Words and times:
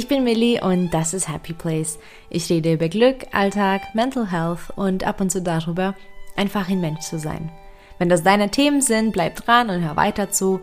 Ich 0.00 0.08
bin 0.08 0.24
Millie 0.24 0.64
und 0.64 0.94
das 0.94 1.12
ist 1.12 1.28
Happy 1.28 1.52
Place. 1.52 1.98
Ich 2.30 2.48
rede 2.48 2.72
über 2.72 2.88
Glück, 2.88 3.26
Alltag, 3.32 3.82
Mental 3.94 4.30
Health 4.32 4.70
und 4.74 5.04
ab 5.04 5.20
und 5.20 5.30
zu 5.30 5.42
darüber, 5.42 5.94
einfach 6.36 6.70
ein 6.70 6.80
Mensch 6.80 7.00
zu 7.00 7.18
sein. 7.18 7.52
Wenn 7.98 8.08
das 8.08 8.22
deine 8.22 8.50
Themen 8.50 8.80
sind, 8.80 9.12
bleib 9.12 9.36
dran 9.36 9.68
und 9.68 9.82
hör 9.82 9.96
weiter 9.96 10.30
zu. 10.30 10.60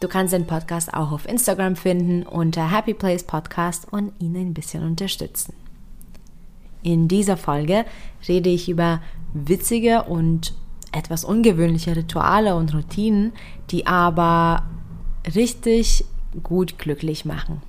Du 0.00 0.08
kannst 0.08 0.32
den 0.32 0.46
Podcast 0.46 0.94
auch 0.94 1.12
auf 1.12 1.28
Instagram 1.28 1.76
finden 1.76 2.22
unter 2.22 2.74
Happy 2.74 2.94
Place 2.94 3.22
Podcast 3.22 3.86
und 3.92 4.12
ihn 4.18 4.34
ein 4.34 4.54
bisschen 4.54 4.82
unterstützen. 4.82 5.52
In 6.82 7.06
dieser 7.06 7.36
Folge 7.36 7.84
rede 8.26 8.48
ich 8.48 8.70
über 8.70 9.02
witzige 9.34 10.04
und 10.04 10.54
etwas 10.90 11.26
ungewöhnliche 11.26 11.96
Rituale 11.96 12.56
und 12.56 12.72
Routinen, 12.72 13.34
die 13.70 13.86
aber 13.86 14.62
richtig 15.34 16.06
gut 16.42 16.78
glücklich 16.78 17.26
machen. 17.26 17.60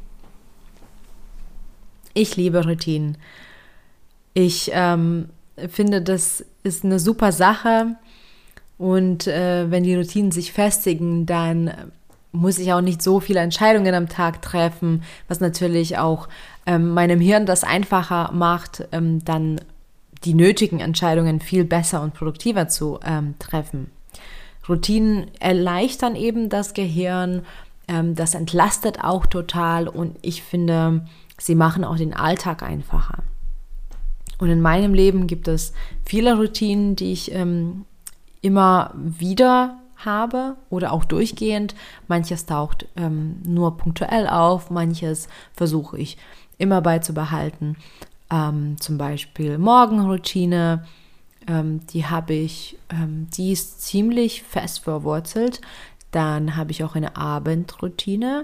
Ich 2.13 2.35
liebe 2.35 2.63
Routinen. 2.65 3.17
Ich 4.33 4.71
ähm, 4.73 5.29
finde, 5.69 6.01
das 6.01 6.45
ist 6.63 6.83
eine 6.83 6.99
super 6.99 7.31
Sache. 7.31 7.95
Und 8.77 9.27
äh, 9.27 9.69
wenn 9.69 9.83
die 9.83 9.95
Routinen 9.95 10.31
sich 10.31 10.51
festigen, 10.53 11.25
dann 11.25 11.71
muss 12.31 12.59
ich 12.59 12.73
auch 12.73 12.81
nicht 12.81 13.01
so 13.01 13.19
viele 13.19 13.41
Entscheidungen 13.41 13.93
am 13.93 14.07
Tag 14.07 14.41
treffen, 14.41 15.03
was 15.27 15.39
natürlich 15.39 15.97
auch 15.97 16.29
ähm, 16.65 16.93
meinem 16.93 17.19
Hirn 17.19 17.45
das 17.45 17.63
einfacher 17.63 18.31
macht, 18.31 18.87
ähm, 18.91 19.23
dann 19.25 19.61
die 20.23 20.33
nötigen 20.33 20.79
Entscheidungen 20.79 21.41
viel 21.41 21.65
besser 21.65 22.01
und 22.01 22.13
produktiver 22.13 22.67
zu 22.67 22.99
ähm, 23.05 23.35
treffen. 23.39 23.91
Routinen 24.67 25.27
erleichtern 25.39 26.15
eben 26.15 26.49
das 26.49 26.73
Gehirn, 26.73 27.43
ähm, 27.87 28.15
das 28.15 28.35
entlastet 28.35 29.03
auch 29.03 29.25
total 29.25 29.87
und 29.87 30.17
ich 30.21 30.43
finde, 30.43 31.05
sie 31.41 31.55
machen 31.55 31.83
auch 31.83 31.97
den 31.97 32.13
Alltag 32.13 32.63
einfacher. 32.63 33.23
Und 34.37 34.49
in 34.49 34.61
meinem 34.61 34.93
Leben 34.93 35.27
gibt 35.27 35.47
es 35.47 35.73
viele 36.05 36.35
Routinen, 36.35 36.95
die 36.95 37.11
ich 37.11 37.31
ähm, 37.31 37.85
immer 38.41 38.91
wieder 38.95 39.77
habe 39.97 40.55
oder 40.69 40.91
auch 40.91 41.05
durchgehend. 41.05 41.75
Manches 42.07 42.45
taucht 42.45 42.87
ähm, 42.95 43.37
nur 43.45 43.77
punktuell 43.77 44.27
auf, 44.27 44.71
manches 44.71 45.27
versuche 45.53 45.97
ich 45.99 46.17
immer 46.57 46.81
beizubehalten. 46.81 47.77
Ähm, 48.31 48.77
zum 48.79 48.97
Beispiel 48.97 49.57
Morgenroutine, 49.57 50.85
ähm, 51.47 51.85
die 51.87 52.05
habe 52.05 52.33
ich, 52.33 52.77
ähm, 52.89 53.27
die 53.35 53.51
ist 53.51 53.81
ziemlich 53.81 54.43
fest 54.43 54.79
verwurzelt. 54.79 55.61
Dann 56.11 56.55
habe 56.55 56.71
ich 56.71 56.83
auch 56.83 56.95
eine 56.95 57.15
Abendroutine, 57.15 58.43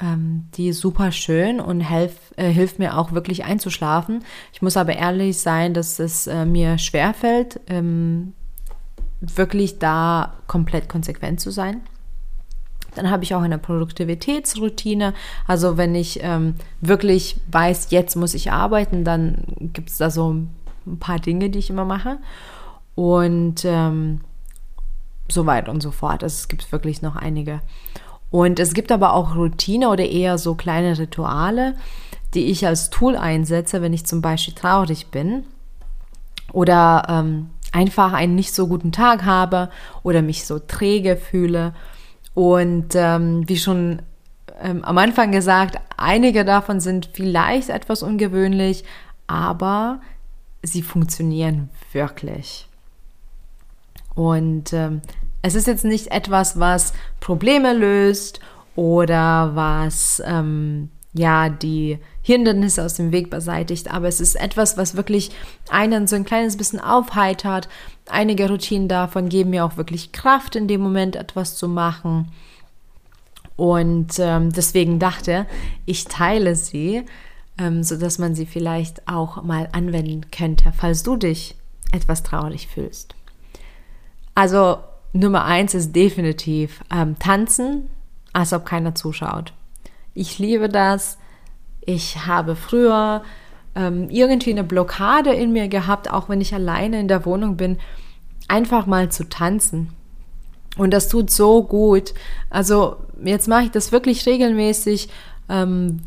ähm, 0.00 0.48
die 0.54 0.68
ist 0.68 0.80
super 0.80 1.10
schön 1.10 1.60
und 1.60 1.80
helf, 1.80 2.32
äh, 2.36 2.48
hilft 2.48 2.78
mir 2.78 2.98
auch 2.98 3.12
wirklich 3.12 3.44
einzuschlafen. 3.44 4.24
Ich 4.52 4.62
muss 4.62 4.76
aber 4.76 4.94
ehrlich 4.94 5.38
sein, 5.38 5.74
dass 5.74 5.98
es 5.98 6.26
äh, 6.26 6.44
mir 6.44 6.78
schwerfällt, 6.78 7.60
ähm, 7.66 8.34
wirklich 9.20 9.78
da 9.78 10.34
komplett 10.46 10.88
konsequent 10.88 11.40
zu 11.40 11.50
sein. 11.50 11.80
Dann 12.94 13.10
habe 13.10 13.24
ich 13.24 13.34
auch 13.34 13.42
eine 13.42 13.58
Produktivitätsroutine. 13.58 15.14
Also 15.46 15.76
wenn 15.76 15.94
ich 15.94 16.20
ähm, 16.22 16.54
wirklich 16.80 17.36
weiß, 17.50 17.88
jetzt 17.90 18.16
muss 18.16 18.34
ich 18.34 18.52
arbeiten, 18.52 19.04
dann 19.04 19.44
gibt 19.72 19.90
es 19.90 19.98
da 19.98 20.10
so 20.10 20.32
ein 20.32 20.98
paar 20.98 21.18
Dinge, 21.18 21.50
die 21.50 21.58
ich 21.58 21.70
immer 21.70 21.84
mache. 21.84 22.18
Und 22.94 23.64
ähm, 23.64 24.20
so 25.28 25.46
weiter 25.46 25.72
und 25.72 25.82
so 25.82 25.90
fort. 25.90 26.22
Also 26.22 26.34
es 26.34 26.48
gibt 26.48 26.70
wirklich 26.72 27.02
noch 27.02 27.16
einige. 27.16 27.60
Und 28.30 28.58
es 28.58 28.74
gibt 28.74 28.92
aber 28.92 29.14
auch 29.14 29.36
Routine 29.36 29.88
oder 29.88 30.04
eher 30.04 30.38
so 30.38 30.54
kleine 30.54 30.98
Rituale, 30.98 31.74
die 32.34 32.46
ich 32.46 32.66
als 32.66 32.90
Tool 32.90 33.16
einsetze, 33.16 33.82
wenn 33.82 33.92
ich 33.92 34.04
zum 34.04 34.20
Beispiel 34.20 34.54
traurig 34.54 35.08
bin 35.08 35.44
oder 36.52 37.06
ähm, 37.08 37.50
einfach 37.72 38.12
einen 38.12 38.34
nicht 38.34 38.54
so 38.54 38.66
guten 38.66 38.92
Tag 38.92 39.24
habe 39.24 39.70
oder 40.02 40.22
mich 40.22 40.46
so 40.46 40.58
träge 40.58 41.16
fühle. 41.16 41.74
Und 42.34 42.94
ähm, 42.94 43.48
wie 43.48 43.56
schon 43.56 44.02
ähm, 44.60 44.84
am 44.84 44.98
Anfang 44.98 45.32
gesagt, 45.32 45.78
einige 45.96 46.44
davon 46.44 46.80
sind 46.80 47.10
vielleicht 47.12 47.68
etwas 47.68 48.02
ungewöhnlich, 48.02 48.84
aber 49.26 50.00
sie 50.62 50.82
funktionieren 50.82 51.70
wirklich. 51.92 52.68
Und 54.14 54.72
ähm, 54.72 55.02
es 55.46 55.54
ist 55.54 55.68
jetzt 55.68 55.84
nicht 55.84 56.08
etwas, 56.08 56.58
was 56.58 56.92
Probleme 57.20 57.72
löst 57.72 58.40
oder 58.74 59.52
was 59.54 60.20
ähm, 60.26 60.90
ja 61.12 61.48
die 61.48 61.98
Hindernisse 62.22 62.84
aus 62.84 62.94
dem 62.94 63.12
Weg 63.12 63.30
beseitigt, 63.30 63.88
aber 63.92 64.08
es 64.08 64.20
ist 64.20 64.34
etwas, 64.34 64.76
was 64.76 64.96
wirklich 64.96 65.30
einen 65.70 66.08
so 66.08 66.16
ein 66.16 66.24
kleines 66.24 66.56
bisschen 66.56 66.80
aufheitert. 66.80 67.68
Einige 68.08 68.48
Routinen 68.48 68.88
davon 68.88 69.28
geben 69.28 69.50
mir 69.50 69.64
auch 69.64 69.76
wirklich 69.76 70.10
Kraft, 70.10 70.56
in 70.56 70.66
dem 70.66 70.80
Moment 70.80 71.14
etwas 71.14 71.56
zu 71.56 71.68
machen. 71.68 72.32
Und 73.54 74.18
ähm, 74.18 74.52
deswegen 74.52 74.98
dachte 74.98 75.46
ich, 75.84 76.06
teile 76.06 76.56
sie, 76.56 77.04
ähm, 77.56 77.84
sodass 77.84 78.18
man 78.18 78.34
sie 78.34 78.46
vielleicht 78.46 79.06
auch 79.06 79.44
mal 79.44 79.68
anwenden 79.70 80.28
könnte, 80.32 80.72
falls 80.76 81.04
du 81.04 81.16
dich 81.16 81.54
etwas 81.92 82.24
traurig 82.24 82.66
fühlst. 82.66 83.14
Also 84.34 84.78
Nummer 85.18 85.44
eins 85.44 85.74
ist 85.74 85.94
definitiv 85.94 86.80
ähm, 86.92 87.18
tanzen, 87.18 87.88
als 88.32 88.52
ob 88.52 88.64
keiner 88.64 88.94
zuschaut. 88.94 89.52
Ich 90.14 90.38
liebe 90.38 90.68
das 90.68 91.18
ich 91.86 92.26
habe 92.26 92.56
früher 92.56 93.22
ähm, 93.74 94.10
irgendwie 94.10 94.50
eine 94.50 94.64
Blockade 94.64 95.32
in 95.32 95.52
mir 95.52 95.68
gehabt, 95.68 96.12
auch 96.12 96.28
wenn 96.28 96.40
ich 96.40 96.52
alleine 96.52 97.00
in 97.00 97.08
der 97.08 97.24
Wohnung 97.24 97.56
bin, 97.56 97.78
einfach 98.48 98.86
mal 98.86 99.10
zu 99.10 99.28
tanzen. 99.28 99.92
Und 100.76 100.90
das 100.90 101.08
tut 101.08 101.30
so 101.30 101.62
gut. 101.62 102.12
Also 102.50 102.96
jetzt 103.24 103.48
mache 103.48 103.64
ich 103.64 103.70
das 103.70 103.92
wirklich 103.92 104.26
regelmäßig. 104.26 105.08
Ähm, 105.48 106.00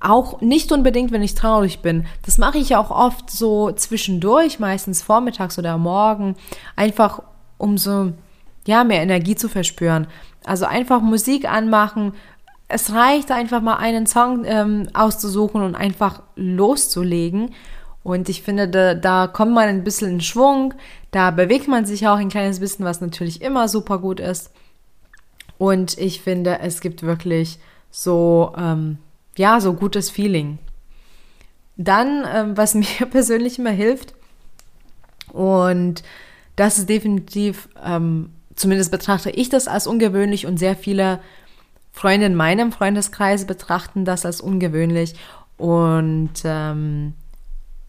auch 0.00 0.40
nicht 0.40 0.72
unbedingt, 0.72 1.10
wenn 1.12 1.22
ich 1.22 1.34
traurig 1.34 1.80
bin. 1.80 2.06
Das 2.24 2.38
mache 2.38 2.58
ich 2.58 2.76
auch 2.76 2.90
oft 2.90 3.30
so 3.30 3.72
zwischendurch, 3.72 4.58
meistens 4.58 5.02
vormittags 5.02 5.58
oder 5.58 5.78
morgen, 5.78 6.36
einfach 6.76 7.22
um 7.58 7.78
so 7.78 8.12
ja 8.66 8.84
mehr 8.84 9.02
Energie 9.02 9.34
zu 9.34 9.48
verspüren. 9.48 10.06
Also 10.44 10.66
einfach 10.66 11.00
Musik 11.00 11.50
anmachen, 11.50 12.12
es 12.68 12.92
reicht 12.92 13.30
einfach 13.30 13.62
mal 13.62 13.76
einen 13.76 14.06
Song 14.06 14.44
ähm, 14.44 14.88
auszusuchen 14.92 15.62
und 15.62 15.74
einfach 15.74 16.22
loszulegen. 16.34 17.54
Und 18.02 18.28
ich 18.28 18.42
finde, 18.42 18.68
da, 18.68 18.94
da 18.94 19.26
kommt 19.26 19.52
man 19.52 19.68
ein 19.68 19.84
bisschen 19.84 20.10
in 20.10 20.20
Schwung, 20.20 20.74
da 21.10 21.30
bewegt 21.30 21.68
man 21.68 21.86
sich 21.86 22.06
auch 22.06 22.16
ein 22.16 22.28
kleines 22.28 22.60
bisschen, 22.60 22.84
was 22.84 23.00
natürlich 23.00 23.42
immer 23.42 23.68
super 23.68 23.98
gut 23.98 24.20
ist. 24.20 24.52
Und 25.58 25.96
ich 25.98 26.20
finde, 26.20 26.58
es 26.60 26.80
gibt 26.80 27.02
wirklich 27.02 27.58
so, 27.90 28.52
ähm, 28.56 28.98
ja, 29.36 29.60
so 29.60 29.72
gutes 29.72 30.10
Feeling. 30.10 30.58
Dann, 31.76 32.24
ähm, 32.32 32.56
was 32.56 32.74
mir 32.74 33.06
persönlich 33.10 33.58
immer 33.58 33.70
hilft, 33.70 34.14
und 35.32 36.02
das 36.54 36.78
ist 36.78 36.88
definitiv, 36.88 37.68
ähm, 37.84 38.30
zumindest 38.56 38.90
betrachte 38.90 39.30
ich 39.30 39.48
das 39.48 39.68
als 39.68 39.86
ungewöhnlich 39.86 40.46
und 40.46 40.58
sehr 40.58 40.74
viele 40.74 41.20
Freunde 41.92 42.26
in 42.26 42.34
meinem 42.34 42.72
Freundeskreis 42.72 43.46
betrachten 43.46 44.04
das 44.04 44.26
als 44.26 44.40
ungewöhnlich 44.40 45.14
und 45.56 46.32
ähm, 46.44 47.14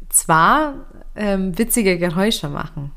zwar 0.10 0.76
ähm, 1.16 1.58
witzige 1.58 1.98
Geräusche 1.98 2.48
machen. 2.48 2.92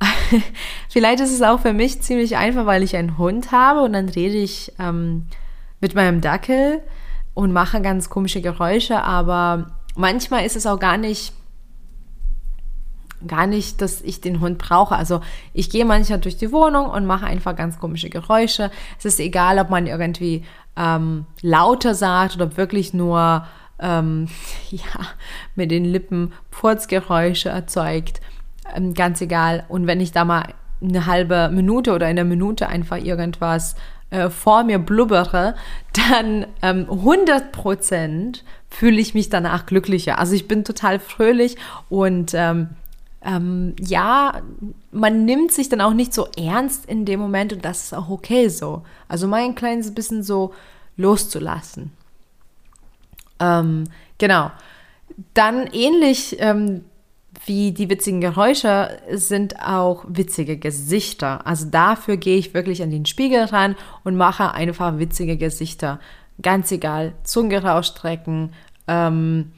Vielleicht 0.88 1.20
ist 1.20 1.32
es 1.32 1.42
auch 1.42 1.60
für 1.60 1.72
mich 1.72 2.00
ziemlich 2.02 2.36
einfach, 2.36 2.66
weil 2.66 2.82
ich 2.82 2.96
einen 2.96 3.18
Hund 3.18 3.50
habe 3.52 3.80
und 3.80 3.92
dann 3.92 4.08
rede 4.08 4.36
ich 4.36 4.72
ähm, 4.78 5.26
mit 5.80 5.94
meinem 5.94 6.20
Dackel 6.20 6.80
und 7.34 7.52
mache 7.52 7.80
ganz 7.80 8.08
komische 8.10 8.40
Geräusche, 8.40 9.02
aber 9.02 9.78
manchmal 9.96 10.44
ist 10.44 10.56
es 10.56 10.66
auch 10.66 10.78
gar 10.78 10.96
nicht 10.96 11.32
gar 13.26 13.46
nicht, 13.46 13.80
dass 13.80 14.00
ich 14.00 14.20
den 14.20 14.40
Hund 14.40 14.58
brauche. 14.58 14.96
Also 14.96 15.20
ich 15.52 15.70
gehe 15.70 15.84
manchmal 15.84 16.20
durch 16.20 16.36
die 16.36 16.52
Wohnung 16.52 16.86
und 16.86 17.06
mache 17.06 17.26
einfach 17.26 17.56
ganz 17.56 17.78
komische 17.78 18.10
Geräusche. 18.10 18.70
Es 18.98 19.04
ist 19.04 19.20
egal, 19.20 19.58
ob 19.58 19.70
man 19.70 19.86
irgendwie 19.86 20.44
ähm, 20.76 21.26
lauter 21.40 21.94
sagt 21.94 22.36
oder 22.36 22.56
wirklich 22.56 22.94
nur 22.94 23.46
ähm, 23.78 24.28
ja, 24.70 25.06
mit 25.54 25.70
den 25.70 25.84
Lippen 25.84 26.32
Furzgeräusche 26.50 27.50
erzeugt. 27.50 28.20
Ähm, 28.74 28.94
ganz 28.94 29.20
egal. 29.20 29.64
Und 29.68 29.86
wenn 29.86 30.00
ich 30.00 30.12
da 30.12 30.24
mal 30.24 30.54
eine 30.80 31.06
halbe 31.06 31.48
Minute 31.52 31.92
oder 31.92 32.06
eine 32.06 32.24
Minute 32.24 32.68
einfach 32.68 32.96
irgendwas 32.96 33.76
äh, 34.10 34.30
vor 34.30 34.64
mir 34.64 34.78
blubbere, 34.78 35.54
dann 36.10 36.46
ähm, 36.60 36.86
100 36.90 37.52
Prozent 37.52 38.44
fühle 38.68 39.00
ich 39.00 39.14
mich 39.14 39.28
danach 39.28 39.66
glücklicher. 39.66 40.18
Also 40.18 40.34
ich 40.34 40.48
bin 40.48 40.64
total 40.64 40.98
fröhlich 40.98 41.56
und 41.88 42.32
ähm, 42.34 42.70
ähm, 43.24 43.74
ja, 43.80 44.42
man 44.90 45.24
nimmt 45.24 45.52
sich 45.52 45.68
dann 45.68 45.80
auch 45.80 45.94
nicht 45.94 46.12
so 46.12 46.26
ernst 46.36 46.86
in 46.86 47.04
dem 47.04 47.20
Moment 47.20 47.52
und 47.52 47.64
das 47.64 47.84
ist 47.84 47.94
auch 47.94 48.08
okay 48.08 48.48
so. 48.48 48.82
Also 49.08 49.28
mal 49.28 49.42
ein 49.42 49.54
kleines 49.54 49.94
bisschen 49.94 50.22
so 50.22 50.52
loszulassen. 50.96 51.92
Ähm, 53.38 53.84
genau. 54.18 54.50
Dann 55.34 55.66
ähnlich 55.68 56.36
ähm, 56.38 56.84
wie 57.46 57.72
die 57.72 57.90
witzigen 57.90 58.20
Geräusche 58.20 58.98
sind 59.10 59.60
auch 59.60 60.04
witzige 60.08 60.56
Gesichter. 60.56 61.46
Also 61.46 61.66
dafür 61.70 62.16
gehe 62.16 62.38
ich 62.38 62.54
wirklich 62.54 62.82
an 62.82 62.90
den 62.90 63.06
Spiegel 63.06 63.44
ran 63.44 63.76
und 64.04 64.16
mache 64.16 64.52
einfach 64.52 64.98
witzige 64.98 65.36
Gesichter. 65.36 65.98
Ganz 66.40 66.70
egal, 66.72 67.12
Zunge 67.24 67.62
rausstrecken, 67.62 68.52
ähm, 68.88 69.52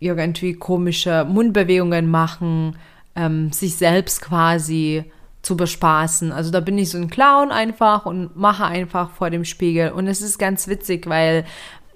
irgendwie 0.00 0.54
komische 0.54 1.24
Mundbewegungen 1.24 2.10
machen, 2.10 2.76
ähm, 3.16 3.52
sich 3.52 3.76
selbst 3.76 4.20
quasi 4.20 5.04
zu 5.42 5.56
bespaßen. 5.56 6.32
Also 6.32 6.50
da 6.50 6.60
bin 6.60 6.76
ich 6.76 6.90
so 6.90 6.98
ein 6.98 7.08
Clown 7.08 7.50
einfach 7.50 8.04
und 8.04 8.36
mache 8.36 8.64
einfach 8.64 9.10
vor 9.10 9.30
dem 9.30 9.44
Spiegel. 9.44 9.92
Und 9.92 10.06
es 10.06 10.20
ist 10.20 10.38
ganz 10.38 10.68
witzig, 10.68 11.06
weil 11.06 11.44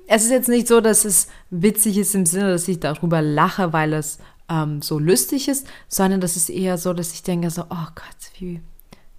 es 0.07 0.25
ist 0.25 0.31
jetzt 0.31 0.49
nicht 0.49 0.67
so, 0.67 0.81
dass 0.81 1.05
es 1.05 1.29
witzig 1.51 1.99
ist 1.99 2.15
im 2.15 2.27
Sinne, 2.27 2.51
dass 2.51 2.69
ich 2.69 2.81
darüber 2.81 3.23
lache, 3.23 3.73
weil 3.73 3.93
es 3.93 4.19
ähm, 4.49 4.83
so 4.83 4.99
lustig 4.99 5.49
ist, 5.49 5.67
sondern 5.89 6.21
das 6.21 6.37
ist 6.37 6.49
eher 6.49 6.79
so, 6.79 6.93
dass 6.93 7.13
ich 7.13 7.23
denke 7.23 7.51
so, 7.51 7.63
oh 7.63 7.87
Gott, 7.95 8.39
wie, 8.39 8.61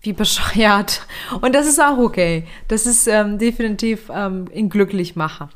wie 0.01 0.13
bescheuert. 0.13 1.06
Und 1.42 1.53
das 1.53 1.68
ist 1.68 1.81
auch 1.81 1.98
okay. 1.98 2.45
Das 2.68 2.86
ist 2.86 3.07
ähm, 3.07 3.38
definitiv 3.38 4.09
ähm, 4.13 4.48
ihn 4.53 4.69
glücklich 4.69 5.15
mache. 5.15 5.50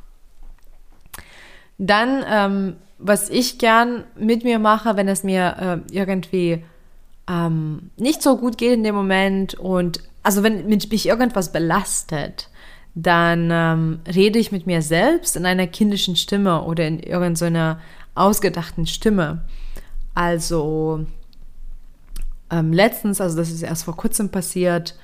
Dann, 1.77 2.23
ähm, 2.29 2.75
was 2.97 3.29
ich 3.29 3.57
gern 3.57 4.03
mit 4.15 4.43
mir 4.43 4.59
mache, 4.59 4.95
wenn 4.95 5.07
es 5.07 5.23
mir 5.23 5.83
äh, 5.89 5.93
irgendwie 5.93 6.63
ähm, 7.29 7.89
nicht 7.97 8.21
so 8.21 8.37
gut 8.37 8.57
geht 8.57 8.73
in 8.73 8.83
dem 8.83 8.95
Moment 8.95 9.55
und 9.55 10.01
also 10.23 10.43
wenn 10.43 10.67
mich 10.67 11.07
irgendwas 11.07 11.51
belastet, 11.51 12.49
dann 12.95 13.49
ähm, 13.51 13.99
rede 14.07 14.39
ich 14.39 14.51
mit 14.51 14.65
mir 14.65 14.81
selbst 14.81 15.35
in 15.35 15.45
einer 15.45 15.67
kindischen 15.67 16.15
Stimme 16.15 16.63
oder 16.63 16.87
in 16.87 16.99
irgendeiner 16.99 17.79
ausgedachten 18.15 18.87
Stimme. 18.87 19.43
Also 20.13 21.05
ähm, 22.49 22.71
letztens, 22.71 23.19
also 23.19 23.37
das 23.37 23.51
ist 23.51 23.61
erst 23.61 23.83
vor 23.83 23.97
kurzem 23.97 24.29
passiert, 24.29 24.95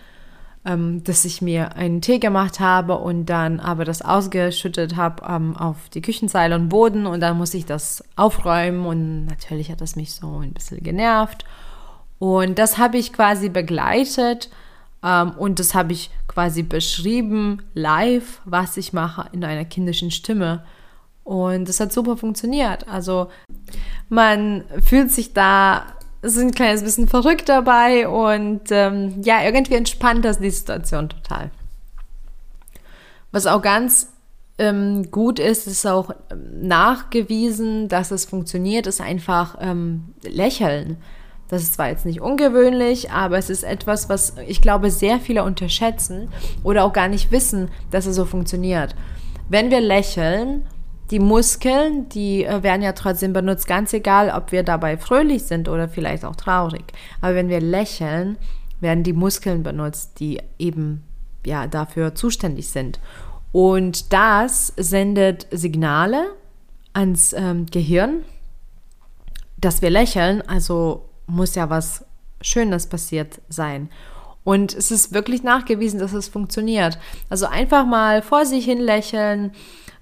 ähm, 0.66 1.04
dass 1.04 1.25
ich 1.25 1.42
mir 1.42 1.75
einen 1.75 2.02
Tee 2.02 2.19
gemacht 2.19 2.60
habe 2.60 2.98
und 2.98 3.25
dann 3.25 3.60
aber 3.60 3.86
das 3.86 4.02
ausgeschüttet 4.02 4.96
habe 4.96 5.24
ähm, 5.28 5.58
auf 5.58 5.90
die 5.90 6.02
Küchenzeile 6.02 6.56
und 6.56 6.69
Boden 6.69 7.06
und 7.06 7.19
dann 7.19 7.38
muss 7.38 7.54
ich 7.54 7.66
das 7.66 8.04
aufräumen 8.16 8.86
und 8.86 9.25
natürlich 9.25 9.72
hat 9.72 9.81
das 9.81 9.96
mich 9.96 10.13
so 10.13 10.40
ein 10.40 10.54
bisschen 10.54 10.84
genervt. 10.84 11.46
Und 12.19 12.60
das 12.60 12.78
habe 12.78 12.98
ich 12.98 13.13
quasi 13.13 13.50
begleitet 13.50 14.50
ähm, 15.04 15.31
und 15.31 15.58
das 15.60 15.74
habe 15.74 15.94
ich 15.94 16.12
quasi 16.28 16.62
beschrieben, 16.62 17.64
live, 17.74 18.42
was 18.46 18.78
ich 18.78 18.94
mache 18.94 19.30
in 19.31 19.44
einer 19.44 19.66
kindischen 19.66 20.12
Stimme. 20.12 20.64
Und 21.24 21.68
das 21.68 21.80
hat 21.80 21.92
super 21.92 22.18
funktioniert. 22.18 22.88
Also 22.88 23.30
man 24.10 24.64
fühlt 24.84 25.12
sich 25.12 25.34
da 25.34 25.86
so 26.21 26.39
ein 26.39 26.51
kleines 26.51 26.83
bisschen 26.83 27.07
verrückt 27.07 27.50
dabei 27.50 28.07
und 28.07 28.62
ähm, 28.69 29.21
ja, 29.23 29.44
irgendwie 29.44 29.75
entspannt 29.75 30.23
das 30.23 30.39
die 30.39 30.51
Situation 30.51 31.09
total. 31.09 31.50
Was 33.31 33.47
auch 33.47 33.62
ganz 33.62 34.12
ähm, 34.57 35.09
gut 35.09 35.39
ist, 35.39 35.68
ist 35.68 35.88
auch 35.88 36.12
nachgewiesen, 36.62 37.88
dass 37.88 38.12
es 38.12 38.25
funktioniert, 38.25 38.85
ist 38.88 39.01
einfach 39.01 39.57
ähm, 39.59 40.13
lächeln. 40.23 40.97
Das 41.47 41.63
ist 41.63 41.73
zwar 41.73 41.89
jetzt 41.89 42.06
nicht 42.06 42.21
ungewöhnlich, 42.21 43.12
aber 43.12 43.38
es 43.38 43.50
ist 43.50 43.63
etwas, 43.63 44.07
was 44.07 44.35
ich 44.47 44.62
glaube 44.62 44.89
sehr 44.91 45.19
viele 45.19 45.44
unterschätzen 45.44 46.29
oder 46.63 46.83
auch 46.85 46.94
gar 46.94 47.07
nicht 47.07 47.31
wissen, 47.31 47.69
dass 47.89 48.06
es 48.06 48.15
so 48.15 48.25
funktioniert. 48.25 48.95
Wenn 49.50 49.69
wir 49.69 49.81
lächeln, 49.81 50.65
die 51.12 51.19
Muskeln, 51.19 52.08
die 52.10 52.46
äh, 52.46 52.63
werden 52.63 52.81
ja 52.81 52.94
trotzdem 52.94 53.34
benutzt, 53.34 53.68
ganz 53.68 53.94
egal, 53.94 54.31
ob 54.36 54.52
wir 54.52 54.63
dabei 54.63 54.98
fröhlich 54.98 55.44
sind 55.44 55.68
oder 55.68 55.90
vielleicht 55.90 56.24
auch 56.25 56.36
traurig. 56.36 56.86
Aber 57.19 57.36
wenn 57.36 57.50
wir 57.50 57.60
lächeln, 57.60 58.38
werden 58.80 59.04
die 59.04 59.13
Muskeln 59.13 59.62
benutzt, 59.62 60.19
die 60.19 60.42
eben 60.58 61.04
ja 61.46 61.68
dafür 61.68 62.16
zuständig 62.16 62.69
sind. 62.69 63.00
Und 63.52 64.13
das 64.13 64.74
sendet 64.78 65.48
Signale 65.52 66.31
ans 66.94 67.34
ähm, 67.34 67.66
Gehirn, 67.66 68.24
dass 69.60 69.81
wir 69.81 69.90
lächeln. 69.90 70.42
Also 70.42 71.10
muss 71.28 71.56
ja 71.56 71.69
was 71.69 72.06
Schönes 72.42 72.88
passiert 72.88 73.42
sein. 73.50 73.90
Und 74.44 74.74
es 74.74 74.90
ist 74.90 75.14
wirklich 75.14 75.44
nachgewiesen, 75.44 76.00
dass 76.00 76.14
es 76.14 76.28
funktioniert. 76.28 76.98
Also 77.30 77.46
einfach 77.46 77.86
mal 77.86 78.22
vor 78.22 78.46
sich 78.46 78.66
hin 78.66 78.80
lächeln, 78.80 79.52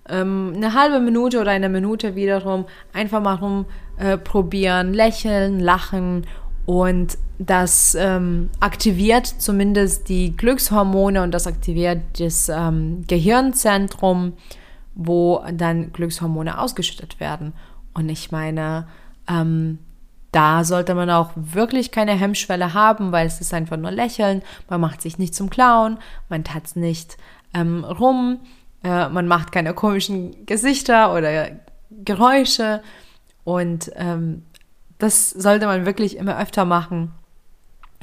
ähm, 0.09 0.53
eine 0.55 0.73
halbe 0.73 0.99
Minute 0.99 1.39
oder 1.39 1.51
eine 1.51 1.69
Minute 1.69 2.15
wiederum 2.15 2.65
einfach 2.93 3.21
mal 3.21 3.35
rumprobieren, 3.35 4.93
äh, 4.93 4.95
lächeln, 4.95 5.59
lachen 5.59 6.25
und 6.65 7.17
das 7.39 7.95
ähm, 7.95 8.49
aktiviert 8.59 9.25
zumindest 9.25 10.09
die 10.09 10.35
Glückshormone 10.35 11.23
und 11.23 11.31
das 11.31 11.47
aktiviert 11.47 12.01
das 12.19 12.49
ähm, 12.49 13.05
Gehirnzentrum, 13.07 14.33
wo 14.93 15.41
dann 15.53 15.93
Glückshormone 15.93 16.59
ausgeschüttet 16.59 17.19
werden. 17.19 17.53
Und 17.93 18.09
ich 18.09 18.31
meine, 18.31 18.87
ähm, 19.27 19.79
da 20.31 20.63
sollte 20.63 20.93
man 20.93 21.09
auch 21.09 21.31
wirklich 21.35 21.91
keine 21.91 22.11
Hemmschwelle 22.11 22.73
haben, 22.73 23.11
weil 23.11 23.25
es 23.25 23.41
ist 23.41 23.53
einfach 23.53 23.77
nur 23.77 23.91
Lächeln. 23.91 24.43
Man 24.69 24.81
macht 24.81 25.01
sich 25.01 25.17
nicht 25.17 25.33
zum 25.33 25.49
Clown, 25.49 25.97
man 26.27 26.43
tatzt 26.43 26.75
nicht 26.75 27.17
ähm, 27.53 27.83
rum, 27.83 28.39
äh, 28.83 29.09
man 29.09 29.27
macht 29.27 29.51
keine 29.51 29.73
komischen 29.73 30.45
Gesichter 30.45 31.13
oder 31.13 31.49
Geräusche. 31.91 32.81
Und 33.43 33.91
ähm, 33.95 34.43
das 34.97 35.31
sollte 35.31 35.65
man 35.65 35.85
wirklich 35.85 36.17
immer 36.17 36.39
öfter 36.39 36.65
machen. 36.65 37.11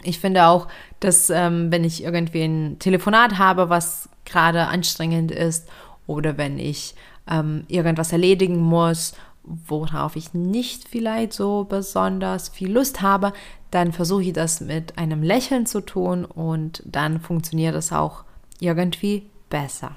Ich 0.03 0.19
finde 0.19 0.47
auch, 0.47 0.69
dass 1.01 1.31
ähm, 1.31 1.71
wenn 1.71 1.85
ich 1.85 2.03
irgendwie 2.05 2.43
ein 2.43 2.79
Telefonat 2.79 3.39
habe, 3.39 3.71
was 3.71 4.09
gerade 4.25 4.67
anstrengend 4.67 5.31
ist, 5.31 5.69
oder 6.07 6.39
wenn 6.39 6.59
ich 6.59 6.95
ähm, 7.29 7.65
irgendwas 7.67 8.13
erledigen 8.13 8.59
muss 8.59 9.15
worauf 9.47 10.17
ich 10.17 10.35
nicht 10.35 10.89
vielleicht 10.89 11.33
so 11.33 11.65
besonders 11.65 12.49
viel 12.49 12.73
Lust 12.73 13.01
habe, 13.01 13.33
dann 13.71 13.93
versuche 13.93 14.23
ich 14.23 14.33
das 14.33 14.61
mit 14.61 14.99
einem 14.99 15.23
Lächeln 15.23 15.67
zu 15.67 15.81
tun 15.81 16.25
und 16.25 16.83
dann 16.85 17.21
funktioniert 17.21 17.75
es 17.75 17.93
auch 17.93 18.25
irgendwie 18.59 19.27
besser. 19.49 19.93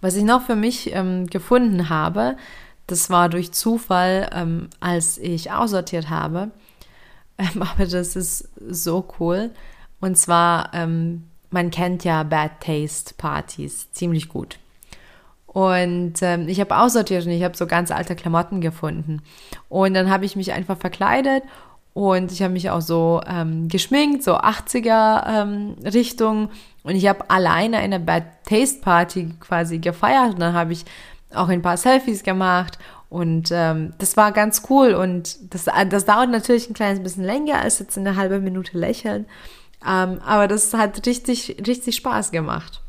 Was 0.00 0.14
ich 0.14 0.24
noch 0.24 0.42
für 0.42 0.56
mich 0.56 0.94
ähm, 0.94 1.26
gefunden 1.26 1.88
habe, 1.88 2.36
das 2.86 3.10
war 3.10 3.28
durch 3.28 3.52
Zufall, 3.52 4.30
ähm, 4.32 4.68
als 4.80 5.18
ich 5.18 5.52
aussortiert 5.52 6.10
habe, 6.10 6.50
ähm, 7.38 7.62
aber 7.62 7.86
das 7.86 8.16
ist 8.16 8.48
so 8.68 9.08
cool. 9.20 9.50
Und 10.00 10.16
zwar, 10.16 10.72
ähm, 10.74 11.24
man 11.50 11.70
kennt 11.70 12.04
ja 12.04 12.22
Bad 12.22 12.60
Taste 12.60 13.14
Partys 13.16 13.90
ziemlich 13.92 14.28
gut. 14.28 14.58
Und 15.46 16.14
ähm, 16.20 16.46
ich 16.46 16.60
habe 16.60 16.76
aussortiert 16.76 17.24
und 17.26 17.32
ich 17.32 17.42
habe 17.42 17.56
so 17.56 17.66
ganz 17.66 17.90
alte 17.90 18.14
Klamotten 18.14 18.60
gefunden. 18.60 19.22
Und 19.68 19.94
dann 19.94 20.10
habe 20.10 20.24
ich 20.24 20.36
mich 20.36 20.52
einfach 20.52 20.76
verkleidet 20.76 21.42
und 21.98 22.30
ich 22.30 22.44
habe 22.44 22.52
mich 22.52 22.70
auch 22.70 22.80
so 22.80 23.20
ähm, 23.26 23.66
geschminkt, 23.66 24.22
so 24.22 24.36
80er 24.36 25.74
ähm. 25.82 26.48
Und 26.84 26.94
ich 26.94 27.08
habe 27.08 27.28
alleine 27.28 27.78
eine 27.78 27.98
Bad 27.98 28.22
Taste 28.48 28.80
Party 28.82 29.34
quasi 29.40 29.78
gefeiert. 29.80 30.34
Und 30.34 30.38
dann 30.38 30.54
habe 30.54 30.72
ich 30.72 30.84
auch 31.34 31.48
ein 31.48 31.60
paar 31.60 31.76
Selfies 31.76 32.22
gemacht. 32.22 32.78
Und 33.10 33.50
ähm, 33.50 33.94
das 33.98 34.16
war 34.16 34.30
ganz 34.30 34.62
cool. 34.70 34.94
Und 34.94 35.52
das, 35.52 35.66
das 35.88 36.04
dauert 36.04 36.30
natürlich 36.30 36.70
ein 36.70 36.74
kleines 36.74 37.02
bisschen 37.02 37.24
länger 37.24 37.62
als 37.62 37.80
jetzt 37.80 37.98
eine 37.98 38.14
halbe 38.14 38.38
Minute 38.38 38.78
lächeln. 38.78 39.26
Ähm, 39.84 40.20
aber 40.24 40.46
das 40.46 40.72
hat 40.74 41.04
richtig, 41.04 41.56
richtig 41.66 41.96
Spaß 41.96 42.30
gemacht. 42.30 42.80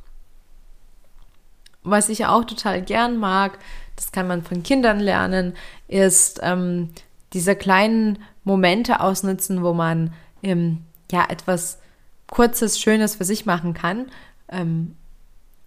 Was 1.82 2.10
ich 2.10 2.28
auch 2.28 2.44
total 2.44 2.84
gern 2.84 3.18
mag, 3.18 3.58
das 3.96 4.12
kann 4.12 4.28
man 4.28 4.44
von 4.44 4.62
Kindern 4.62 5.00
lernen, 5.00 5.56
ist 5.88 6.42
ähm, 6.44 6.90
diese 7.34 7.56
kleinen 7.56 8.20
Momente 8.44 9.00
ausnutzen, 9.00 9.64
wo 9.64 9.74
man 9.74 10.14
ähm, 10.44 10.86
ja 11.12 11.26
etwas 11.30 11.80
Kurzes, 12.28 12.80
Schönes 12.80 13.16
für 13.16 13.26
sich 13.26 13.46
machen 13.46 13.74
kann. 13.74 14.08
Ähm, 14.52 14.96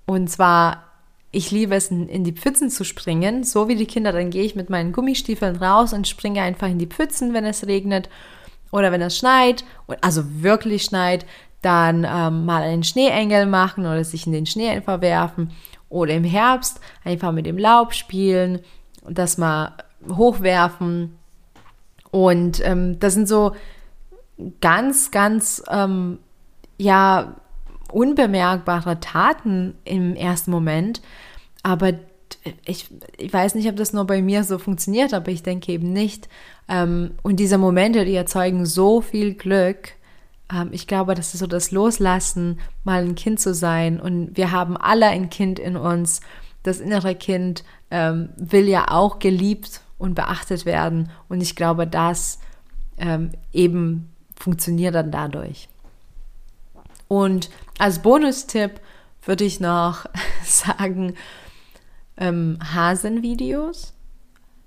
und 0.07 0.29
zwar, 0.29 0.85
ich 1.31 1.51
liebe 1.51 1.75
es, 1.75 1.91
in, 1.91 2.25
die 2.25 2.33
Pfützen 2.33 2.71
zu 2.71 2.85
springen. 2.85 3.45
So 3.45 3.69
wie 3.69 3.77
die 3.77 3.87
Kinder, 3.87 4.13
dann 4.13 4.31
gehe 4.31 4.45
ich 4.45 4.55
mit 4.55 4.71
meinen 4.71 4.93
Gummistiefeln 4.93 5.57
raus 5.57 5.93
und 5.93 6.09
springe 6.09 6.43
einfach 6.43 6.69
in 6.69 6.79
die 6.79 6.87
Pfützen, 6.87 7.35
wenn 7.35 7.45
es 7.45 7.67
regnet 7.67 8.09
oder 8.71 8.91
wenn 8.91 9.03
es 9.03 9.19
schneit, 9.19 9.65
also 10.01 10.23
wirklich 10.43 10.85
schneit, 10.85 11.27
dann 11.61 12.05
ähm, 12.09 12.45
mal 12.45 12.63
einen 12.63 12.83
Schneeengel 12.83 13.47
machen 13.47 13.85
oder 13.85 14.03
sich 14.03 14.27
in 14.27 14.33
den 14.33 14.47
Schnee 14.47 14.71
einfach 14.71 15.01
werfen 15.01 15.53
oder 15.89 16.15
im 16.15 16.25
Herbst 16.25 16.81
einfach 17.05 17.33
mit 17.33 17.47
dem 17.47 17.59
Laub 17.59 17.95
spielen 17.95 18.61
und 19.03 19.19
das 19.19 19.39
mal 19.39 19.77
hochwerfen. 20.09 21.19
Und 22.13 22.65
ähm, 22.65 23.01
das 23.01 23.15
sind 23.15 23.27
so 23.27 23.57
ganz, 24.61 25.11
ganz, 25.11 25.63
ähm, 25.69 26.19
ja, 26.79 27.35
unbemerkbare 27.91 29.01
Taten 29.01 29.75
im 29.85 30.15
ersten 30.15 30.51
Moment. 30.51 31.03
Aber 31.63 31.93
ich, 32.65 32.89
ich 33.19 33.33
weiß 33.33 33.55
nicht, 33.55 33.69
ob 33.69 33.77
das 33.77 33.93
nur 33.93 34.07
bei 34.07 34.23
mir 34.23 34.45
so 34.45 34.59
funktioniert, 34.59 35.15
aber 35.15 35.31
ich 35.31 35.43
denke 35.43 35.73
eben 35.73 35.93
nicht. 35.93 36.29
Ähm, 36.69 37.13
und 37.23 37.37
diese 37.37 37.59
Momente, 37.59 38.05
die 38.05 38.15
erzeugen 38.15 38.67
so 38.67 39.01
viel 39.01 39.35
Glück. 39.35 39.91
Ähm, 40.53 40.71
ich 40.73 40.87
glaube, 40.87 41.15
das 41.15 41.35
ist 41.35 41.41
so 41.41 41.47
das 41.47 41.71
Loslassen, 41.71 42.61
mal 42.85 43.03
ein 43.03 43.15
Kind 43.15 43.41
zu 43.41 43.55
sein. 43.55 44.01
Und 44.01 44.37
wir 44.37 44.51
haben 44.51 44.77
alle 44.77 45.07
ein 45.07 45.31
Kind 45.31 45.59
in 45.59 45.77
uns. 45.77 46.21
Das 46.63 46.81
innere 46.81 47.15
Kind 47.15 47.65
ähm, 47.91 48.31
will 48.37 48.69
ja 48.69 48.87
auch 48.89 49.19
geliebt 49.19 49.81
und 50.03 50.15
beachtet 50.15 50.67
werden. 50.67 51.11
Und 51.29 51.41
ich 51.41 51.57
glaube, 51.57 51.87
das 51.87 52.39
ähm, 52.99 53.31
eben 53.53 54.11
funktioniert 54.37 54.95
dann 54.95 55.11
dadurch. 55.11 55.69
Und 57.09 57.51
als 57.79 58.01
Bonustipp 58.01 58.81
würde 59.25 59.45
ich 59.45 59.61
noch 59.61 60.07
sagen, 60.45 61.15
ähm, 62.17 62.59
Hasenvideos. 62.63 63.95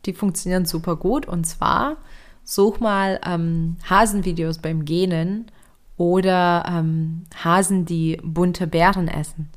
Die 0.06 0.14
funktionieren 0.14 0.66
super 0.66 0.96
gut. 0.96 1.28
Und 1.28 1.46
zwar 1.46 1.98
such 2.44 2.80
mal 2.80 3.20
ähm, 3.26 3.78
Hasenvideos 3.90 4.60
beim 4.60 4.86
Gähnen 4.86 5.52
oder 5.98 6.66
ähm, 6.68 7.26
Hasen, 7.44 7.86
die 7.86 8.20
bunte 8.24 8.68
Beeren 8.68 9.08
essen. 9.08 9.50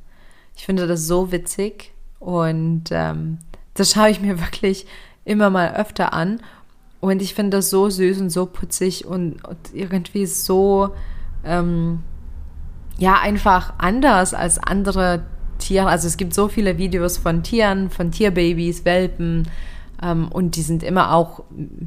Ich 0.57 0.67
finde 0.67 0.87
das 0.87 1.07
so 1.07 1.31
witzig 1.31 1.93
und 2.19 2.85
ähm, 2.91 3.39
das 3.75 3.93
schaue 3.93 4.11
ich 4.11 4.21
mir 4.21 4.41
wirklich 4.41 4.87
immer 5.29 5.51
mal 5.51 5.75
öfter 5.75 6.13
an. 6.13 6.41
Und 7.01 7.23
ich 7.23 7.35
finde 7.35 7.59
das 7.59 7.71
so 7.71 7.89
süß 7.89 8.21
und 8.21 8.31
so 8.31 8.47
putzig 8.47 9.07
und, 9.07 9.45
und 9.45 9.59
irgendwie 9.73 10.27
so, 10.27 10.91
ähm, 11.45 12.01
ja, 12.99 13.21
einfach 13.21 13.75
anders 13.79 14.35
als 14.35 14.59
andere 14.59 15.25
Tiere. 15.59 15.89
Also 15.89 16.09
es 16.09 16.17
gibt 16.17 16.35
so 16.35 16.49
viele 16.49 16.79
Videos 16.79 17.19
von 17.19 17.43
Tieren, 17.45 17.91
von 17.91 18.11
Tierbabys, 18.11 18.85
Welpen 18.85 19.49
ähm, 20.03 20.29
und 20.29 20.57
die 20.57 20.63
sind 20.63 20.83
immer 20.83 21.15
auch 21.15 21.45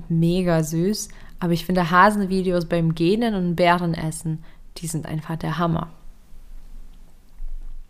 mega 0.08 0.64
süß. 0.64 1.10
Aber 1.40 1.52
ich 1.52 1.66
finde 1.66 1.92
Hasenvideos 1.92 2.66
beim 2.66 2.96
Gähnen 2.96 3.36
und 3.36 3.56
Bärenessen, 3.56 4.44
die 4.78 4.88
sind 4.88 5.06
einfach 5.06 5.36
der 5.36 5.58
Hammer. 5.58 5.90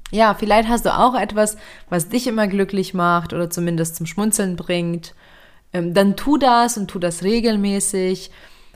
Ja, 0.10 0.34
vielleicht 0.34 0.68
hast 0.68 0.86
du 0.86 0.98
auch 0.98 1.16
etwas, 1.16 1.58
was 1.90 2.10
dich 2.10 2.28
immer 2.28 2.48
glücklich 2.48 2.94
macht 2.94 3.34
oder 3.34 3.50
zumindest 3.50 3.96
zum 3.96 4.06
Schmunzeln 4.06 4.56
bringt 4.56 5.14
ähm, 5.74 5.94
dann 5.94 6.16
tu 6.16 6.38
das 6.38 6.78
und 6.78 6.88
tu 6.90 7.00
das 7.00 7.24
regelmäßig. 7.24 8.32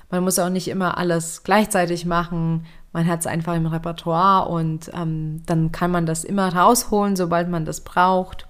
Man 0.10 0.24
muss 0.24 0.40
auch 0.40 0.50
nicht 0.50 0.68
immer 0.68 0.98
alles 0.98 1.44
gleichzeitig 1.44 2.06
machen. 2.06 2.66
Man 2.94 3.08
hat 3.08 3.22
es 3.22 3.28
einfach 3.28 3.56
im 3.56 3.66
Repertoire 3.66 4.48
und 4.48 4.90
ähm, 4.94 5.42
dann 5.46 5.72
kann 5.72 5.92
man 5.92 6.06
das 6.06 6.24
immer 6.24 6.56
rausholen, 6.56 7.16
sobald 7.16 7.50
man 7.50 7.66
das 7.66 7.82
braucht. 7.82 8.48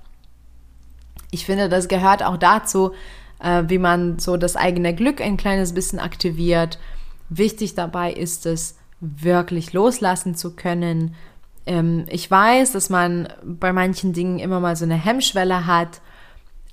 Ich 1.32 1.46
finde, 1.46 1.70
das 1.70 1.88
gehört 1.88 2.24
auch 2.24 2.38
dazu, 2.38 2.92
äh, 3.40 3.64
wie 3.68 3.80
man 3.80 4.20
so 4.20 4.38
das 4.38 4.56
eigene 4.56 4.94
Glück 4.94 5.22
ein 5.22 5.38
kleines 5.38 5.74
bisschen 5.74 6.00
aktiviert. 6.00 6.78
Wichtig 7.30 7.74
dabei 7.74 8.14
ist 8.14 8.46
es, 8.46 8.78
wirklich 9.02 9.74
loslassen 9.74 10.36
zu 10.36 10.56
können. 10.56 11.16
Ähm, 11.66 12.06
ich 12.10 12.30
weiß, 12.30 12.72
dass 12.72 12.90
man 12.90 13.28
bei 13.44 13.74
manchen 13.74 14.14
Dingen 14.14 14.40
immer 14.40 14.60
mal 14.60 14.76
so 14.76 14.86
eine 14.86 14.96
Hemmschwelle 14.96 15.66
hat, 15.66 16.02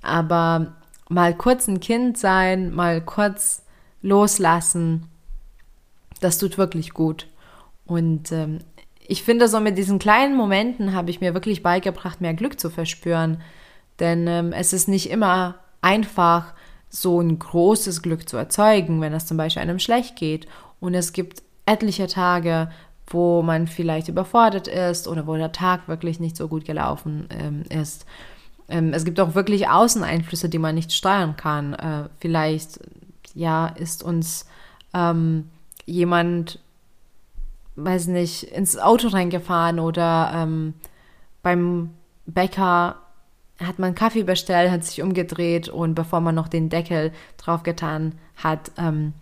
aber 0.02 0.74
mal 1.12 1.34
kurz 1.34 1.68
ein 1.68 1.80
Kind 1.80 2.18
sein, 2.18 2.74
mal 2.74 3.00
kurz 3.00 3.62
loslassen, 4.00 5.08
das 6.20 6.38
tut 6.38 6.58
wirklich 6.58 6.92
gut. 6.92 7.26
Und 7.86 8.32
ähm, 8.32 8.60
ich 9.06 9.22
finde, 9.22 9.48
so 9.48 9.60
mit 9.60 9.76
diesen 9.76 9.98
kleinen 9.98 10.36
Momenten 10.36 10.94
habe 10.94 11.10
ich 11.10 11.20
mir 11.20 11.34
wirklich 11.34 11.62
beigebracht, 11.62 12.20
mehr 12.20 12.34
Glück 12.34 12.58
zu 12.58 12.70
verspüren. 12.70 13.40
Denn 13.98 14.26
ähm, 14.26 14.52
es 14.52 14.72
ist 14.72 14.88
nicht 14.88 15.10
immer 15.10 15.56
einfach, 15.80 16.54
so 16.94 17.20
ein 17.20 17.38
großes 17.38 18.02
Glück 18.02 18.28
zu 18.28 18.36
erzeugen, 18.36 19.00
wenn 19.00 19.14
es 19.14 19.24
zum 19.24 19.38
Beispiel 19.38 19.62
einem 19.62 19.78
schlecht 19.78 20.14
geht. 20.14 20.46
Und 20.78 20.94
es 20.94 21.14
gibt 21.14 21.42
etliche 21.64 22.06
Tage, 22.06 22.70
wo 23.06 23.42
man 23.42 23.66
vielleicht 23.66 24.08
überfordert 24.08 24.68
ist 24.68 25.08
oder 25.08 25.26
wo 25.26 25.34
der 25.36 25.52
Tag 25.52 25.88
wirklich 25.88 26.20
nicht 26.20 26.36
so 26.36 26.48
gut 26.48 26.66
gelaufen 26.66 27.28
ähm, 27.30 27.62
ist. 27.70 28.04
Ähm, 28.68 28.92
es 28.92 29.04
gibt 29.04 29.20
auch 29.20 29.34
wirklich 29.34 29.68
Außeneinflüsse, 29.68 30.48
die 30.48 30.58
man 30.58 30.74
nicht 30.74 30.92
steuern 30.92 31.36
kann. 31.36 31.74
Äh, 31.74 32.08
vielleicht, 32.18 32.80
ja, 33.34 33.66
ist 33.66 34.02
uns 34.02 34.46
ähm, 34.94 35.50
jemand, 35.84 36.58
weiß 37.76 38.08
nicht, 38.08 38.44
ins 38.44 38.78
Auto 38.78 39.08
reingefahren 39.08 39.78
oder 39.80 40.32
ähm, 40.34 40.74
beim 41.42 41.90
Bäcker 42.26 42.96
hat 43.60 43.78
man 43.78 43.94
Kaffee 43.94 44.24
bestellt, 44.24 44.70
hat 44.70 44.84
sich 44.84 45.02
umgedreht 45.02 45.68
und 45.68 45.94
bevor 45.94 46.20
man 46.20 46.34
noch 46.34 46.48
den 46.48 46.68
Deckel 46.68 47.12
draufgetan 47.36 48.14
hat, 48.36 48.72
ähm, 48.76 49.12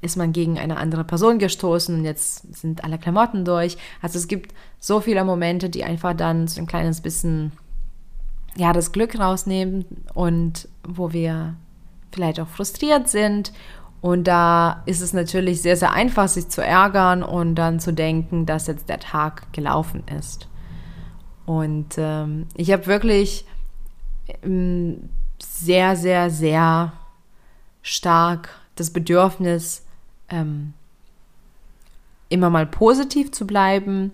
ist 0.00 0.16
man 0.16 0.32
gegen 0.32 0.58
eine 0.58 0.76
andere 0.76 1.04
Person 1.04 1.38
gestoßen 1.38 1.94
und 1.94 2.04
jetzt 2.04 2.54
sind 2.54 2.84
alle 2.84 2.98
Klamotten 2.98 3.44
durch. 3.44 3.78
Also 4.02 4.18
es 4.18 4.28
gibt 4.28 4.54
so 4.78 5.00
viele 5.00 5.24
Momente, 5.24 5.70
die 5.70 5.82
einfach 5.82 6.14
dann 6.14 6.46
so 6.46 6.60
ein 6.60 6.66
kleines 6.66 7.00
bisschen 7.00 7.52
ja, 8.56 8.72
das 8.72 8.92
Glück 8.92 9.18
rausnehmen 9.18 9.84
und 10.14 10.68
wo 10.86 11.12
wir 11.12 11.54
vielleicht 12.12 12.40
auch 12.40 12.48
frustriert 12.48 13.08
sind. 13.08 13.52
Und 14.00 14.24
da 14.24 14.82
ist 14.86 15.00
es 15.00 15.12
natürlich 15.12 15.62
sehr, 15.62 15.76
sehr 15.76 15.92
einfach, 15.92 16.28
sich 16.28 16.48
zu 16.48 16.62
ärgern 16.62 17.22
und 17.22 17.54
dann 17.54 17.80
zu 17.80 17.92
denken, 17.92 18.46
dass 18.46 18.66
jetzt 18.66 18.88
der 18.88 19.00
Tag 19.00 19.52
gelaufen 19.52 20.04
ist. 20.18 20.48
Und 21.46 21.94
ähm, 21.96 22.46
ich 22.54 22.70
habe 22.70 22.86
wirklich 22.86 23.46
ähm, 24.42 25.08
sehr, 25.38 25.96
sehr, 25.96 26.30
sehr 26.30 26.92
stark 27.82 28.50
das 28.76 28.90
Bedürfnis, 28.90 29.84
ähm, 30.28 30.74
immer 32.28 32.50
mal 32.50 32.66
positiv 32.66 33.32
zu 33.32 33.46
bleiben. 33.46 34.12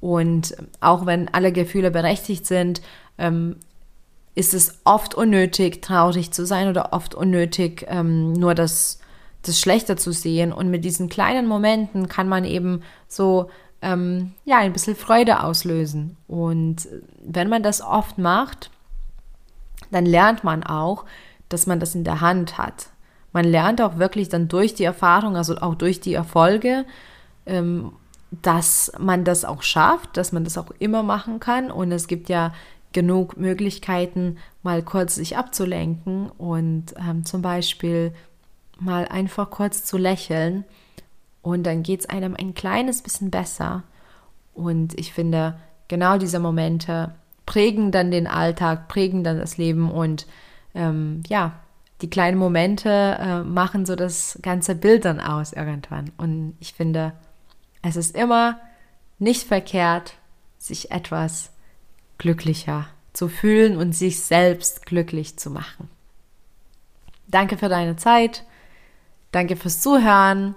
Und 0.00 0.56
auch 0.80 1.06
wenn 1.06 1.32
alle 1.32 1.52
Gefühle 1.52 1.90
berechtigt 1.90 2.46
sind, 2.46 2.82
ähm, 3.18 3.56
ist 4.34 4.54
es 4.54 4.80
oft 4.84 5.14
unnötig, 5.14 5.82
traurig 5.82 6.30
zu 6.30 6.44
sein 6.44 6.68
oder 6.68 6.92
oft 6.92 7.14
unnötig, 7.14 7.86
ähm, 7.88 8.34
nur 8.34 8.54
das, 8.54 9.00
das 9.42 9.58
Schlechte 9.58 9.96
zu 9.96 10.12
sehen. 10.12 10.52
Und 10.52 10.70
mit 10.70 10.84
diesen 10.84 11.08
kleinen 11.08 11.46
Momenten 11.46 12.08
kann 12.08 12.28
man 12.28 12.44
eben 12.44 12.82
so 13.08 13.48
ähm, 13.80 14.32
ja, 14.44 14.58
ein 14.58 14.72
bisschen 14.72 14.94
Freude 14.94 15.42
auslösen. 15.42 16.16
Und 16.28 16.86
wenn 17.24 17.48
man 17.48 17.62
das 17.62 17.80
oft 17.80 18.18
macht, 18.18 18.70
dann 19.90 20.04
lernt 20.04 20.44
man 20.44 20.62
auch, 20.62 21.04
dass 21.48 21.66
man 21.66 21.80
das 21.80 21.94
in 21.94 22.04
der 22.04 22.20
Hand 22.20 22.58
hat. 22.58 22.88
Man 23.32 23.44
lernt 23.44 23.80
auch 23.80 23.98
wirklich 23.98 24.28
dann 24.28 24.48
durch 24.48 24.74
die 24.74 24.84
Erfahrung, 24.84 25.36
also 25.36 25.56
auch 25.58 25.74
durch 25.74 26.00
die 26.00 26.14
Erfolge, 26.14 26.84
ähm, 27.46 27.92
dass 28.30 28.92
man 28.98 29.24
das 29.24 29.44
auch 29.44 29.62
schafft, 29.62 30.16
dass 30.16 30.32
man 30.32 30.44
das 30.44 30.58
auch 30.58 30.70
immer 30.78 31.02
machen 31.02 31.40
kann. 31.40 31.70
Und 31.70 31.92
es 31.92 32.08
gibt 32.08 32.28
ja 32.28 32.52
genug 32.96 33.36
Möglichkeiten, 33.36 34.38
mal 34.62 34.82
kurz 34.82 35.16
sich 35.16 35.36
abzulenken 35.36 36.30
und 36.30 36.94
ähm, 36.98 37.26
zum 37.26 37.42
Beispiel 37.42 38.14
mal 38.80 39.06
einfach 39.06 39.50
kurz 39.50 39.84
zu 39.84 39.98
lächeln 39.98 40.64
und 41.42 41.64
dann 41.64 41.82
geht 41.82 42.00
es 42.00 42.08
einem 42.08 42.34
ein 42.34 42.54
kleines 42.54 43.02
bisschen 43.02 43.30
besser. 43.30 43.82
Und 44.54 44.98
ich 44.98 45.12
finde, 45.12 45.58
genau 45.88 46.16
diese 46.16 46.38
Momente 46.38 47.14
prägen 47.44 47.92
dann 47.92 48.10
den 48.10 48.26
Alltag, 48.26 48.88
prägen 48.88 49.22
dann 49.22 49.36
das 49.36 49.58
Leben 49.58 49.90
und 49.90 50.26
ähm, 50.74 51.22
ja, 51.28 51.52
die 52.00 52.08
kleinen 52.08 52.38
Momente 52.38 52.88
äh, 53.20 53.42
machen 53.42 53.84
so 53.84 53.94
das 53.94 54.38
ganze 54.40 54.74
Bild 54.74 55.04
dann 55.04 55.20
aus 55.20 55.52
irgendwann. 55.52 56.12
Und 56.16 56.56
ich 56.60 56.72
finde, 56.72 57.12
es 57.82 57.96
ist 57.96 58.16
immer 58.16 58.58
nicht 59.18 59.42
verkehrt, 59.42 60.14
sich 60.56 60.90
etwas 60.90 61.50
glücklicher 62.18 62.88
zu 63.12 63.28
fühlen 63.28 63.76
und 63.76 63.92
sich 63.92 64.20
selbst 64.20 64.86
glücklich 64.86 65.38
zu 65.38 65.50
machen. 65.50 65.88
Danke 67.26 67.56
für 67.56 67.68
deine 67.68 67.96
Zeit, 67.96 68.44
danke 69.32 69.56
fürs 69.56 69.80
Zuhören 69.80 70.54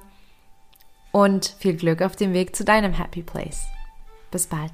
und 1.12 1.56
viel 1.60 1.76
Glück 1.76 2.02
auf 2.02 2.16
dem 2.16 2.34
Weg 2.34 2.56
zu 2.56 2.64
deinem 2.64 2.94
Happy 2.94 3.24
Place. 3.24 3.66
Bis 4.32 4.48
bald. 4.48 4.72